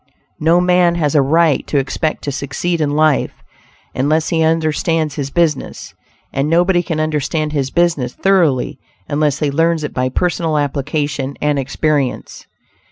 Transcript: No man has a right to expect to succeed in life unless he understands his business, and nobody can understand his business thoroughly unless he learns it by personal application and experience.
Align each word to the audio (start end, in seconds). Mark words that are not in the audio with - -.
No 0.39 0.59
man 0.59 0.95
has 0.95 1.13
a 1.13 1.21
right 1.21 1.61
to 1.67 1.77
expect 1.77 2.23
to 2.23 2.31
succeed 2.31 2.81
in 2.81 2.89
life 2.89 3.43
unless 3.93 4.29
he 4.29 4.41
understands 4.41 5.13
his 5.13 5.29
business, 5.29 5.93
and 6.33 6.49
nobody 6.49 6.81
can 6.81 6.99
understand 6.99 7.53
his 7.53 7.69
business 7.69 8.15
thoroughly 8.15 8.79
unless 9.07 9.37
he 9.37 9.51
learns 9.51 9.83
it 9.83 9.93
by 9.93 10.09
personal 10.09 10.57
application 10.57 11.35
and 11.39 11.59
experience. 11.59 12.47